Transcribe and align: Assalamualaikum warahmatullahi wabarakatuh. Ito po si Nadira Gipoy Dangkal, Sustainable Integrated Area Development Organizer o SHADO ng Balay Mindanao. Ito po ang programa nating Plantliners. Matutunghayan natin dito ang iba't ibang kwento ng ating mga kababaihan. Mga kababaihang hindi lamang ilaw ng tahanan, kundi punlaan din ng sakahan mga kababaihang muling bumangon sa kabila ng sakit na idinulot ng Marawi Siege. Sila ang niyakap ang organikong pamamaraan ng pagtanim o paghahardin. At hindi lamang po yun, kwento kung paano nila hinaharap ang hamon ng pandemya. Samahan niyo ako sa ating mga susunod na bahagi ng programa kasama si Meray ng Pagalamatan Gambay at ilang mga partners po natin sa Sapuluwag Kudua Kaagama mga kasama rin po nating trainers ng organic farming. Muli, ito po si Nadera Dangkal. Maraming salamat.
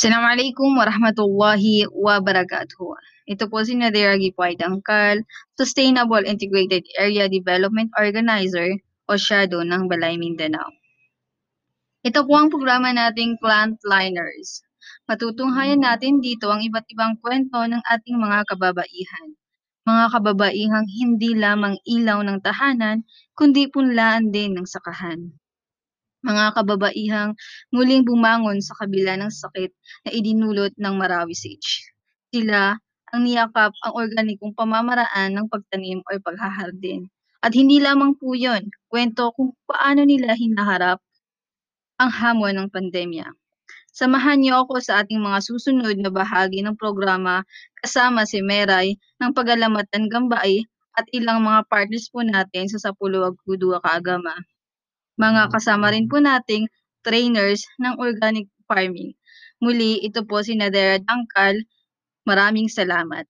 Assalamualaikum 0.00 0.80
warahmatullahi 0.80 1.84
wabarakatuh. 1.92 2.96
Ito 3.36 3.52
po 3.52 3.60
si 3.60 3.76
Nadira 3.76 4.16
Gipoy 4.16 4.56
Dangkal, 4.56 5.20
Sustainable 5.60 6.24
Integrated 6.24 6.88
Area 6.96 7.28
Development 7.28 7.92
Organizer 8.00 8.80
o 8.80 9.20
SHADO 9.20 9.60
ng 9.60 9.92
Balay 9.92 10.16
Mindanao. 10.16 10.72
Ito 12.00 12.24
po 12.24 12.32
ang 12.32 12.48
programa 12.48 12.96
nating 12.96 13.44
Plantliners. 13.44 14.64
Matutunghayan 15.04 15.84
natin 15.84 16.24
dito 16.24 16.48
ang 16.48 16.64
iba't 16.64 16.88
ibang 16.96 17.20
kwento 17.20 17.60
ng 17.60 17.84
ating 17.84 18.16
mga 18.16 18.48
kababaihan. 18.56 19.36
Mga 19.84 20.16
kababaihang 20.16 20.88
hindi 20.88 21.36
lamang 21.36 21.76
ilaw 21.84 22.24
ng 22.24 22.40
tahanan, 22.40 23.04
kundi 23.36 23.68
punlaan 23.68 24.32
din 24.32 24.56
ng 24.56 24.64
sakahan 24.64 25.36
mga 26.20 26.52
kababaihang 26.56 27.32
muling 27.72 28.04
bumangon 28.04 28.60
sa 28.60 28.76
kabila 28.76 29.16
ng 29.16 29.32
sakit 29.32 29.72
na 30.04 30.10
idinulot 30.12 30.72
ng 30.76 30.94
Marawi 30.96 31.32
Siege. 31.32 31.88
Sila 32.28 32.76
ang 33.10 33.22
niyakap 33.26 33.74
ang 33.82 33.92
organikong 33.96 34.54
pamamaraan 34.54 35.34
ng 35.34 35.46
pagtanim 35.50 36.04
o 36.04 36.10
paghahardin. 36.22 37.10
At 37.40 37.56
hindi 37.56 37.80
lamang 37.80 38.20
po 38.20 38.36
yun, 38.36 38.68
kwento 38.92 39.32
kung 39.32 39.56
paano 39.64 40.04
nila 40.04 40.36
hinaharap 40.36 41.00
ang 41.96 42.10
hamon 42.12 42.54
ng 42.60 42.68
pandemya. 42.68 43.32
Samahan 43.90 44.38
niyo 44.38 44.62
ako 44.64 44.78
sa 44.78 45.02
ating 45.02 45.18
mga 45.18 45.42
susunod 45.42 45.96
na 45.98 46.12
bahagi 46.14 46.62
ng 46.62 46.78
programa 46.78 47.42
kasama 47.82 48.22
si 48.22 48.38
Meray 48.38 48.94
ng 49.18 49.34
Pagalamatan 49.34 50.06
Gambay 50.06 50.62
at 50.94 51.08
ilang 51.10 51.42
mga 51.42 51.66
partners 51.66 52.06
po 52.12 52.22
natin 52.22 52.70
sa 52.70 52.78
Sapuluwag 52.78 53.34
Kudua 53.42 53.82
Kaagama 53.82 54.36
mga 55.20 55.42
kasama 55.54 55.86
rin 55.94 56.06
po 56.10 56.16
nating 56.22 56.64
trainers 57.06 57.60
ng 57.82 57.94
organic 58.06 58.46
farming. 58.68 59.12
Muli, 59.64 60.00
ito 60.08 60.20
po 60.28 60.40
si 60.46 60.56
Nadera 60.56 60.96
Dangkal. 61.08 61.56
Maraming 62.28 62.68
salamat. 62.72 63.26